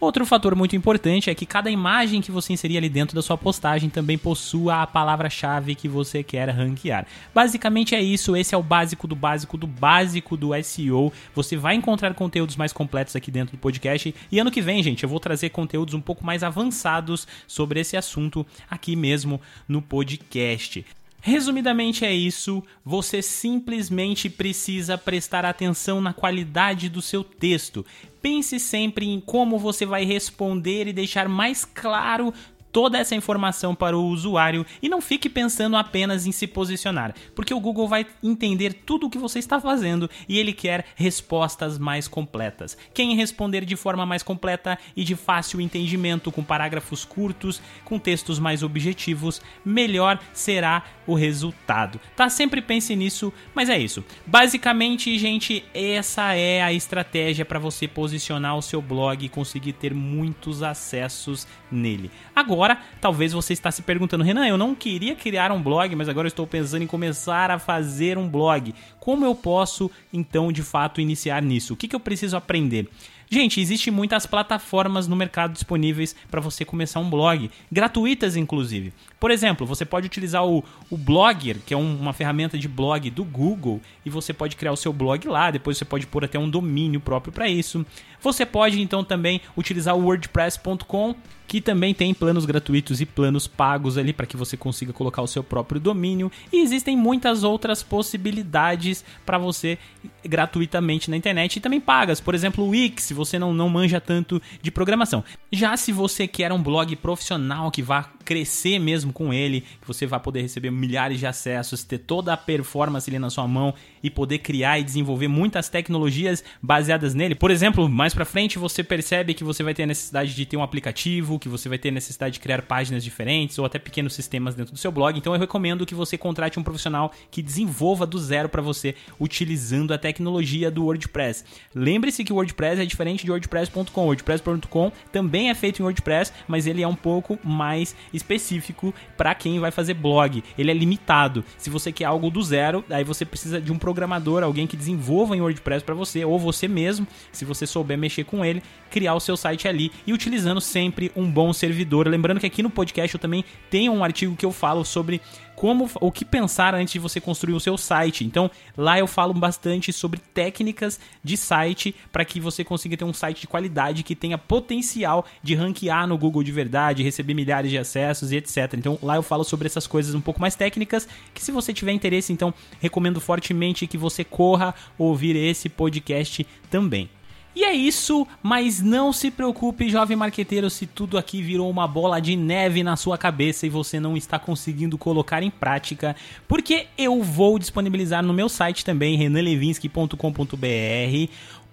Outro 0.00 0.24
fator 0.24 0.54
muito 0.54 0.76
importante 0.76 1.28
é 1.28 1.34
que 1.34 1.44
cada 1.44 1.68
imagem 1.68 2.20
que 2.20 2.30
você 2.30 2.52
inserir 2.52 2.78
ali 2.78 2.88
dentro 2.88 3.16
da 3.16 3.22
sua 3.22 3.36
postagem 3.36 3.90
também 3.90 4.16
possua 4.16 4.82
a 4.82 4.86
palavra-chave 4.86 5.74
que 5.74 5.88
você 5.88 6.22
quer 6.22 6.48
ranquear. 6.50 7.04
Basicamente 7.34 7.96
é 7.96 8.00
isso, 8.00 8.36
esse 8.36 8.54
é 8.54 8.58
o 8.58 8.62
básico 8.62 9.08
do 9.08 9.16
básico 9.16 9.56
do 9.56 9.66
básico 9.66 10.36
do 10.36 10.50
SEO. 10.62 11.12
Você 11.34 11.56
vai 11.56 11.74
encontrar 11.74 12.14
conteúdos 12.14 12.54
mais 12.54 12.72
completos 12.72 13.16
aqui 13.16 13.28
dentro 13.28 13.56
do 13.56 13.60
podcast 13.60 14.14
e 14.30 14.38
ano 14.38 14.52
que 14.52 14.62
vem, 14.62 14.80
gente, 14.84 15.02
eu 15.02 15.08
vou 15.08 15.18
trazer 15.18 15.48
conteúdos 15.48 15.94
um 15.94 16.00
pouco 16.00 16.24
mais 16.24 16.44
avançados 16.44 17.26
sobre 17.48 17.80
esse 17.80 17.96
assunto 17.96 18.46
aqui 18.70 18.94
mesmo 18.94 19.40
no 19.66 19.82
podcast. 19.82 20.86
Resumidamente 21.20 22.04
é 22.04 22.12
isso, 22.12 22.62
você 22.84 23.20
simplesmente 23.20 24.30
precisa 24.30 24.96
prestar 24.96 25.44
atenção 25.44 26.00
na 26.00 26.12
qualidade 26.12 26.88
do 26.88 27.02
seu 27.02 27.24
texto. 27.24 27.84
Pense 28.22 28.58
sempre 28.60 29.06
em 29.06 29.20
como 29.20 29.58
você 29.58 29.84
vai 29.84 30.04
responder 30.04 30.86
e 30.86 30.92
deixar 30.92 31.28
mais 31.28 31.64
claro 31.64 32.32
toda 32.72 32.98
essa 32.98 33.14
informação 33.14 33.74
para 33.74 33.96
o 33.96 34.06
usuário 34.06 34.64
e 34.82 34.88
não 34.88 35.00
fique 35.00 35.28
pensando 35.28 35.76
apenas 35.76 36.26
em 36.26 36.32
se 36.32 36.46
posicionar, 36.46 37.14
porque 37.34 37.54
o 37.54 37.60
Google 37.60 37.88
vai 37.88 38.06
entender 38.22 38.72
tudo 38.72 39.06
o 39.06 39.10
que 39.10 39.18
você 39.18 39.38
está 39.38 39.60
fazendo 39.60 40.08
e 40.28 40.38
ele 40.38 40.52
quer 40.52 40.86
respostas 40.94 41.78
mais 41.78 42.06
completas. 42.06 42.76
Quem 42.92 43.16
responder 43.16 43.64
de 43.64 43.76
forma 43.76 44.04
mais 44.04 44.22
completa 44.22 44.78
e 44.96 45.04
de 45.04 45.16
fácil 45.16 45.60
entendimento, 45.60 46.30
com 46.30 46.44
parágrafos 46.44 47.04
curtos, 47.04 47.60
com 47.84 47.98
textos 47.98 48.38
mais 48.38 48.62
objetivos, 48.62 49.40
melhor 49.64 50.18
será 50.32 50.84
o 51.06 51.14
resultado. 51.14 52.00
Tá? 52.14 52.28
Sempre 52.28 52.60
pense 52.60 52.94
nisso, 52.94 53.32
mas 53.54 53.68
é 53.68 53.78
isso. 53.78 54.04
Basicamente, 54.26 55.18
gente, 55.18 55.64
essa 55.72 56.34
é 56.34 56.62
a 56.62 56.72
estratégia 56.72 57.44
para 57.44 57.58
você 57.58 57.88
posicionar 57.88 58.56
o 58.56 58.62
seu 58.62 58.82
blog 58.82 59.24
e 59.24 59.28
conseguir 59.28 59.72
ter 59.72 59.94
muitos 59.94 60.62
acessos 60.62 61.46
nele. 61.70 62.10
Agora, 62.34 62.57
talvez 63.00 63.32
você 63.32 63.52
está 63.52 63.70
se 63.70 63.82
perguntando, 63.82 64.24
Renan, 64.24 64.46
eu 64.46 64.58
não 64.58 64.74
queria 64.74 65.14
criar 65.14 65.52
um 65.52 65.62
blog, 65.62 65.94
mas 65.94 66.08
agora 66.08 66.28
estou 66.28 66.46
pensando 66.46 66.82
em 66.82 66.86
começar 66.86 67.50
a 67.50 67.58
fazer 67.58 68.18
um 68.18 68.28
blog. 68.28 68.74
Como 68.98 69.24
eu 69.24 69.34
posso, 69.34 69.90
então, 70.12 70.50
de 70.50 70.62
fato, 70.62 71.00
iniciar 71.00 71.42
nisso? 71.42 71.74
O 71.74 71.76
que, 71.76 71.88
que 71.88 71.96
eu 71.96 72.00
preciso 72.00 72.36
aprender? 72.36 72.88
Gente, 73.30 73.60
existem 73.60 73.92
muitas 73.92 74.24
plataformas 74.24 75.06
no 75.06 75.14
mercado 75.14 75.52
disponíveis 75.52 76.16
para 76.30 76.40
você 76.40 76.64
começar 76.64 76.98
um 76.98 77.10
blog, 77.10 77.50
gratuitas 77.70 78.36
inclusive. 78.36 78.90
Por 79.20 79.30
exemplo, 79.30 79.66
você 79.66 79.84
pode 79.84 80.06
utilizar 80.06 80.46
o, 80.46 80.64
o 80.88 80.96
Blogger, 80.96 81.58
que 81.66 81.74
é 81.74 81.76
um, 81.76 82.00
uma 82.00 82.14
ferramenta 82.14 82.56
de 82.56 82.66
blog 82.66 83.10
do 83.10 83.24
Google, 83.24 83.82
e 84.02 84.08
você 84.08 84.32
pode 84.32 84.56
criar 84.56 84.72
o 84.72 84.78
seu 84.78 84.94
blog 84.94 85.28
lá, 85.28 85.50
depois 85.50 85.76
você 85.76 85.84
pode 85.84 86.06
pôr 86.06 86.24
até 86.24 86.38
um 86.38 86.48
domínio 86.48 87.00
próprio 87.00 87.30
para 87.30 87.46
isso. 87.46 87.84
Você 88.22 88.46
pode 88.46 88.80
então 88.80 89.04
também 89.04 89.42
utilizar 89.54 89.94
o 89.94 90.04
WordPress.com, 90.04 91.14
que 91.48 91.62
também 91.62 91.94
tem 91.94 92.12
planos 92.12 92.44
gratuitos 92.44 93.00
e 93.00 93.06
planos 93.06 93.46
pagos 93.46 93.96
ali 93.96 94.12
para 94.12 94.26
que 94.26 94.36
você 94.36 94.54
consiga 94.54 94.92
colocar 94.92 95.22
o 95.22 95.26
seu 95.26 95.42
próprio 95.42 95.80
domínio. 95.80 96.30
E 96.52 96.60
existem 96.60 96.94
muitas 96.94 97.42
outras 97.42 97.82
possibilidades 97.82 99.02
para 99.24 99.38
você 99.38 99.78
gratuitamente 100.22 101.10
na 101.10 101.16
internet 101.16 101.56
e 101.56 101.60
também 101.60 101.80
pagas. 101.80 102.20
Por 102.20 102.34
exemplo, 102.34 102.64
o 102.64 102.68
Wix, 102.68 103.04
se 103.04 103.14
você 103.14 103.38
não, 103.38 103.54
não 103.54 103.70
manja 103.70 103.98
tanto 103.98 104.40
de 104.60 104.70
programação. 104.70 105.24
Já 105.50 105.74
se 105.78 105.90
você 105.90 106.28
quer 106.28 106.52
um 106.52 106.62
blog 106.62 106.94
profissional 106.96 107.70
que 107.70 107.82
vá 107.82 108.10
crescer 108.28 108.78
mesmo 108.78 109.10
com 109.10 109.32
ele, 109.32 109.62
que 109.80 109.88
você 109.88 110.04
vai 110.04 110.20
poder 110.20 110.42
receber 110.42 110.70
milhares 110.70 111.18
de 111.18 111.26
acessos, 111.26 111.82
ter 111.82 111.96
toda 111.96 112.34
a 112.34 112.36
performance 112.36 113.08
ali 113.08 113.18
na 113.18 113.30
sua 113.30 113.48
mão 113.48 113.72
e 114.02 114.10
poder 114.10 114.40
criar 114.40 114.78
e 114.78 114.84
desenvolver 114.84 115.28
muitas 115.28 115.70
tecnologias 115.70 116.44
baseadas 116.60 117.14
nele. 117.14 117.34
Por 117.34 117.50
exemplo, 117.50 117.88
mais 117.88 118.12
para 118.12 118.26
frente 118.26 118.58
você 118.58 118.84
percebe 118.84 119.32
que 119.32 119.42
você 119.42 119.62
vai 119.62 119.72
ter 119.72 119.84
a 119.84 119.86
necessidade 119.86 120.34
de 120.34 120.44
ter 120.44 120.58
um 120.58 120.62
aplicativo, 120.62 121.37
que 121.38 121.48
você 121.48 121.68
vai 121.68 121.78
ter 121.78 121.90
necessidade 121.90 122.34
de 122.34 122.40
criar 122.40 122.62
páginas 122.62 123.02
diferentes 123.04 123.58
ou 123.58 123.64
até 123.64 123.78
pequenos 123.78 124.14
sistemas 124.14 124.54
dentro 124.54 124.72
do 124.72 124.78
seu 124.78 124.90
blog. 124.90 125.18
Então 125.18 125.34
eu 125.34 125.40
recomendo 125.40 125.86
que 125.86 125.94
você 125.94 126.16
contrate 126.18 126.58
um 126.58 126.62
profissional 126.62 127.12
que 127.30 127.42
desenvolva 127.42 128.06
do 128.06 128.18
zero 128.18 128.48
para 128.48 128.62
você 128.62 128.94
utilizando 129.20 129.92
a 129.92 129.98
tecnologia 129.98 130.70
do 130.70 130.84
WordPress. 130.84 131.44
Lembre-se 131.74 132.24
que 132.24 132.32
o 132.32 132.36
WordPress 132.36 132.80
é 132.80 132.86
diferente 132.86 133.24
de 133.24 133.30
WordPress.com. 133.30 134.06
WordPress.com 134.06 134.92
também 135.12 135.50
é 135.50 135.54
feito 135.54 135.80
em 135.80 135.82
WordPress, 135.82 136.32
mas 136.46 136.66
ele 136.66 136.82
é 136.82 136.88
um 136.88 136.94
pouco 136.94 137.38
mais 137.44 137.94
específico 138.12 138.94
para 139.16 139.34
quem 139.34 139.58
vai 139.60 139.70
fazer 139.70 139.94
blog. 139.94 140.42
Ele 140.56 140.70
é 140.70 140.74
limitado. 140.74 141.44
Se 141.56 141.70
você 141.70 141.92
quer 141.92 142.04
algo 142.04 142.30
do 142.30 142.42
zero, 142.42 142.84
aí 142.90 143.04
você 143.04 143.24
precisa 143.24 143.60
de 143.60 143.72
um 143.72 143.78
programador, 143.78 144.42
alguém 144.42 144.66
que 144.66 144.76
desenvolva 144.76 145.36
em 145.36 145.40
WordPress 145.40 145.84
para 145.84 145.94
você, 145.94 146.24
ou 146.24 146.38
você 146.38 146.68
mesmo, 146.68 147.06
se 147.32 147.44
você 147.44 147.66
souber 147.66 147.98
mexer 147.98 148.24
com 148.24 148.44
ele, 148.44 148.62
criar 148.90 149.14
o 149.14 149.20
seu 149.20 149.36
site 149.36 149.68
ali 149.68 149.92
e 150.06 150.12
utilizando 150.12 150.60
sempre 150.60 151.12
um 151.14 151.27
bom 151.30 151.52
servidor. 151.52 152.06
Lembrando 152.08 152.40
que 152.40 152.46
aqui 152.46 152.62
no 152.62 152.70
podcast 152.70 153.14
eu 153.14 153.20
também 153.20 153.44
tenho 153.70 153.92
um 153.92 154.02
artigo 154.02 154.36
que 154.36 154.46
eu 154.46 154.52
falo 154.52 154.84
sobre 154.84 155.20
como 155.58 155.90
o 156.00 156.12
que 156.12 156.24
pensar 156.24 156.72
antes 156.72 156.92
de 156.92 157.00
você 157.00 157.20
construir 157.20 157.54
o 157.54 157.58
seu 157.58 157.76
site. 157.76 158.24
Então, 158.24 158.48
lá 158.76 158.96
eu 158.96 159.08
falo 159.08 159.34
bastante 159.34 159.92
sobre 159.92 160.20
técnicas 160.32 161.00
de 161.22 161.36
site 161.36 161.94
para 162.12 162.24
que 162.24 162.38
você 162.38 162.62
consiga 162.62 162.96
ter 162.96 163.04
um 163.04 163.12
site 163.12 163.40
de 163.40 163.48
qualidade 163.48 164.04
que 164.04 164.14
tenha 164.14 164.38
potencial 164.38 165.26
de 165.42 165.56
ranquear 165.56 166.06
no 166.06 166.16
Google 166.16 166.44
de 166.44 166.52
verdade, 166.52 167.02
receber 167.02 167.34
milhares 167.34 167.72
de 167.72 167.78
acessos 167.78 168.30
e 168.30 168.36
etc. 168.36 168.74
Então, 168.76 168.96
lá 169.02 169.16
eu 169.16 169.22
falo 169.22 169.42
sobre 169.42 169.66
essas 169.66 169.86
coisas 169.86 170.14
um 170.14 170.20
pouco 170.20 170.40
mais 170.40 170.54
técnicas, 170.54 171.08
que 171.34 171.42
se 171.42 171.50
você 171.50 171.74
tiver 171.74 171.92
interesse, 171.92 172.32
então 172.32 172.54
recomendo 172.80 173.20
fortemente 173.20 173.88
que 173.88 173.98
você 173.98 174.22
corra 174.22 174.72
ouvir 174.96 175.34
esse 175.34 175.68
podcast 175.68 176.46
também. 176.70 177.10
E 177.58 177.64
é 177.64 177.74
isso, 177.74 178.24
mas 178.40 178.80
não 178.80 179.12
se 179.12 179.32
preocupe, 179.32 179.90
jovem 179.90 180.16
marqueteiro, 180.16 180.70
se 180.70 180.86
tudo 180.86 181.18
aqui 181.18 181.42
virou 181.42 181.68
uma 181.68 181.88
bola 181.88 182.20
de 182.20 182.36
neve 182.36 182.84
na 182.84 182.94
sua 182.94 183.18
cabeça 183.18 183.66
e 183.66 183.68
você 183.68 183.98
não 183.98 184.16
está 184.16 184.38
conseguindo 184.38 184.96
colocar 184.96 185.42
em 185.42 185.50
prática, 185.50 186.14
porque 186.46 186.86
eu 186.96 187.20
vou 187.20 187.58
disponibilizar 187.58 188.22
no 188.22 188.32
meu 188.32 188.48
site 188.48 188.84
também, 188.84 189.16
renanlevinsky.com.br, 189.16 191.32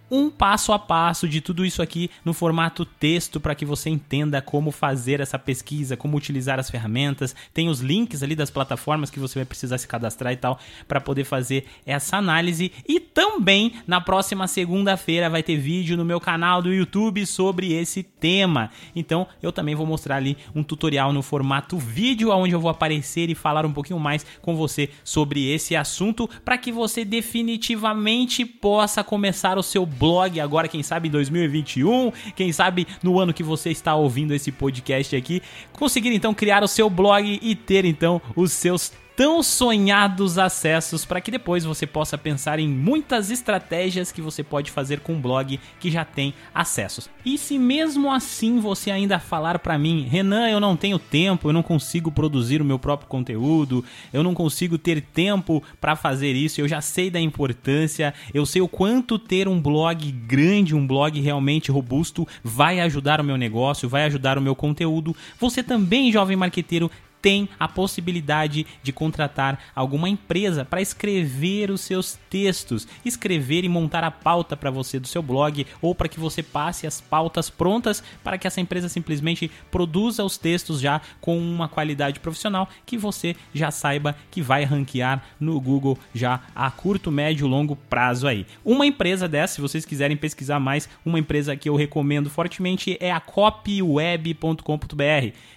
um 0.09 0.29
passo 0.29 0.71
a 0.71 0.79
passo 0.79 1.27
de 1.27 1.41
tudo 1.41 1.65
isso 1.65 1.81
aqui 1.81 2.09
no 2.23 2.33
formato 2.33 2.85
texto 2.85 3.39
para 3.39 3.55
que 3.55 3.65
você 3.65 3.89
entenda 3.89 4.41
como 4.41 4.71
fazer 4.71 5.19
essa 5.19 5.39
pesquisa, 5.39 5.97
como 5.97 6.17
utilizar 6.17 6.59
as 6.59 6.69
ferramentas. 6.69 7.35
Tem 7.53 7.69
os 7.69 7.79
links 7.79 8.21
ali 8.21 8.35
das 8.35 8.49
plataformas 8.49 9.09
que 9.09 9.19
você 9.19 9.39
vai 9.39 9.45
precisar 9.45 9.77
se 9.77 9.87
cadastrar 9.87 10.33
e 10.33 10.37
tal 10.37 10.59
para 10.87 11.01
poder 11.01 11.23
fazer 11.23 11.65
essa 11.85 12.17
análise. 12.17 12.71
E 12.87 12.99
também 12.99 13.73
na 13.87 13.99
próxima 13.99 14.47
segunda-feira 14.47 15.29
vai 15.29 15.41
ter 15.41 15.57
vídeo 15.57 15.97
no 15.97 16.05
meu 16.05 16.19
canal 16.19 16.61
do 16.61 16.73
YouTube 16.73 17.25
sobre 17.25 17.73
esse 17.73 18.03
tema. 18.03 18.69
Então 18.95 19.27
eu 19.41 19.51
também 19.51 19.75
vou 19.75 19.85
mostrar 19.85 20.17
ali 20.17 20.37
um 20.53 20.63
tutorial 20.63 21.11
no 21.11 21.21
formato 21.21 21.77
vídeo 21.77 22.31
onde 22.31 22.53
eu 22.53 22.59
vou 22.59 22.69
aparecer 22.69 23.29
e 23.29 23.35
falar 23.35 23.65
um 23.65 23.73
pouquinho 23.73 23.99
mais 23.99 24.25
com 24.41 24.55
você 24.55 24.89
sobre 25.03 25.49
esse 25.49 25.75
assunto 25.75 26.29
para 26.43 26.57
que 26.57 26.71
você 26.71 27.03
definitivamente 27.03 28.45
possa 28.45 29.03
começar 29.03 29.57
o 29.57 29.63
seu 29.63 29.85
blog 29.97 30.39
agora, 30.39 30.67
quem 30.67 30.83
sabe 30.83 31.07
em 31.07 31.11
2021, 31.11 32.11
quem 32.35 32.51
sabe 32.51 32.87
no 33.01 33.19
ano 33.19 33.33
que 33.33 33.43
você 33.43 33.69
está 33.71 33.95
ouvindo 33.95 34.33
esse 34.33 34.51
podcast 34.51 35.15
aqui, 35.15 35.41
conseguir 35.73 36.13
então 36.13 36.33
criar 36.33 36.63
o 36.63 36.67
seu 36.67 36.89
blog 36.89 37.39
e 37.41 37.55
ter 37.55 37.85
então 37.85 38.21
os 38.35 38.51
seus 38.51 38.91
tão 39.15 39.41
sonhados 39.41 40.37
acessos 40.37 41.05
para 41.05 41.21
que 41.21 41.31
depois 41.31 41.63
você 41.63 41.87
possa 41.87 42.17
pensar 42.17 42.59
em 42.59 42.67
muitas 42.67 43.31
estratégias 43.31 44.11
que 44.11 44.21
você 44.21 44.43
pode 44.43 44.69
fazer 44.69 44.99
com 44.99 45.13
um 45.13 45.21
blog 45.21 45.59
que 45.79 45.89
já 45.89 46.03
tem 46.03 46.33
acessos. 46.53 47.09
E 47.25 47.37
se 47.37 47.57
mesmo 47.57 48.11
assim 48.11 48.59
você 48.59 48.91
ainda 48.91 49.17
falar 49.17 49.59
para 49.59 49.77
mim, 49.77 50.03
Renan, 50.03 50.49
eu 50.49 50.59
não 50.59 50.75
tenho 50.75 50.99
tempo, 50.99 51.47
eu 51.47 51.53
não 51.53 51.63
consigo 51.63 52.11
produzir 52.11 52.61
o 52.61 52.65
meu 52.65 52.77
próprio 52.77 53.07
conteúdo, 53.07 53.83
eu 54.11 54.21
não 54.23 54.33
consigo 54.33 54.77
ter 54.77 55.01
tempo 55.01 55.63
para 55.79 55.95
fazer 55.95 56.33
isso, 56.33 56.59
eu 56.59 56.67
já 56.67 56.81
sei 56.81 57.09
da 57.09 57.19
importância, 57.19 58.13
eu 58.33 58.45
sei 58.45 58.61
o 58.61 58.67
quanto 58.67 59.17
ter 59.17 59.47
um 59.47 59.61
blog 59.61 60.11
grande, 60.11 60.75
um 60.75 60.85
blog 60.85 61.19
realmente 61.19 61.71
robusto 61.71 62.27
vai 62.43 62.79
ajudar 62.81 63.21
o 63.21 63.23
meu 63.23 63.37
negócio, 63.37 63.87
vai 63.87 64.03
ajudar 64.03 64.37
o 64.37 64.41
meu 64.41 64.55
conteúdo. 64.55 65.15
Você 65.39 65.63
também, 65.63 66.11
jovem 66.11 66.35
marqueteiro, 66.35 66.91
tem 67.25 67.49
a 67.59 67.67
possibilidade 67.67 68.67
de 68.83 68.93
contratar 68.93 69.59
alguma 69.75 70.07
empresa 70.07 70.63
para 70.63 70.79
escrever 70.79 71.71
os 71.71 71.81
seus 71.81 72.19
textos, 72.29 72.87
escrever 73.03 73.63
e 73.63 73.69
montar 73.69 74.03
a 74.03 74.11
pauta 74.11 74.55
para 74.55 74.69
você 74.69 74.99
do 74.99 75.07
seu 75.07 75.23
blog 75.23 75.65
ou 75.81 75.95
para 75.95 76.07
que 76.07 76.19
você 76.19 76.43
passe 76.43 76.85
as 76.85 77.01
pautas 77.01 77.49
prontas 77.49 78.03
para 78.23 78.37
que 78.37 78.45
essa 78.45 78.61
empresa 78.61 78.87
simplesmente 78.87 79.49
produza 79.71 80.23
os 80.23 80.37
textos 80.37 80.79
já 80.79 81.01
com 81.19 81.35
uma 81.35 81.67
qualidade 81.67 82.19
profissional 82.19 82.69
que 82.85 82.95
você 82.95 83.35
já 83.55 83.71
saiba 83.71 84.15
que 84.29 84.43
vai 84.43 84.63
ranquear 84.63 85.23
no 85.39 85.59
Google 85.59 85.97
já 86.13 86.41
a 86.53 86.69
curto, 86.69 87.11
médio, 87.11 87.47
longo 87.47 87.75
prazo 87.75 88.27
aí. 88.27 88.45
Uma 88.63 88.85
empresa 88.85 89.27
dessa, 89.27 89.55
se 89.55 89.61
vocês 89.61 89.83
quiserem 89.83 90.15
pesquisar 90.15 90.59
mais, 90.59 90.87
uma 91.03 91.17
empresa 91.17 91.55
que 91.55 91.67
eu 91.67 91.75
recomendo 91.75 92.29
fortemente 92.29 92.95
é 92.99 93.11
a 93.11 93.19
copyweb.com.br. 93.19 94.55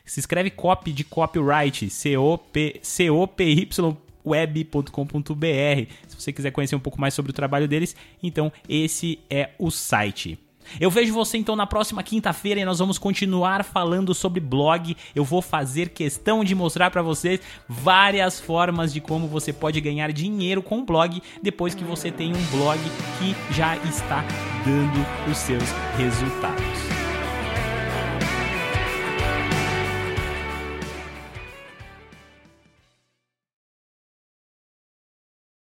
Se 0.07 0.21
escreve 0.21 0.49
copy 0.49 0.93
de 0.93 1.05
copyright, 1.05 1.58
C-O-P, 1.91 2.81
C-O-P-Y 2.83 3.97
web.com.br. 4.25 5.93
Se 6.07 6.17
você 6.17 6.33
quiser 6.33 6.51
conhecer 6.51 6.77
um 6.77 6.81
pouco 6.81 7.01
mais 7.01 7.15
sobre 7.15 7.31
o 7.31 7.35
trabalho 7.35 7.67
deles, 7.67 7.97
então 8.23 8.53
esse 8.69 9.19
é 9.31 9.51
o 9.59 9.71
site. 9.71 10.39
Eu 10.79 10.91
vejo 10.91 11.15
você 11.15 11.39
então 11.39 11.57
na 11.57 11.67
próxima 11.67 12.03
quinta-feira 12.03 12.61
e 12.61 12.65
nós 12.65 12.79
vamos 12.79 12.99
continuar 12.99 13.65
falando 13.65 14.13
sobre 14.13 14.39
blog. 14.39 14.95
Eu 15.15 15.25
vou 15.25 15.41
fazer 15.41 15.89
questão 15.89 16.45
de 16.45 16.55
mostrar 16.55 16.91
para 16.91 17.01
vocês 17.01 17.41
várias 17.67 18.39
formas 18.39 18.93
de 18.93 19.01
como 19.01 19.27
você 19.27 19.51
pode 19.51 19.81
ganhar 19.81 20.13
dinheiro 20.13 20.63
com 20.63 20.85
blog 20.85 21.23
depois 21.43 21.75
que 21.75 21.85
você 21.85 22.11
tem 22.11 22.35
um 22.35 22.47
blog 22.51 22.79
que 23.19 23.55
já 23.55 23.77
está 23.79 24.23
dando 24.65 25.31
os 25.31 25.39
seus 25.39 25.65
resultados. 25.97 26.78